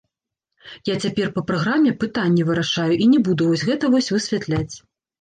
[0.89, 4.69] Я цяпер па праграме пытанні вырашаю і не буду вось гэта вось высвятляць.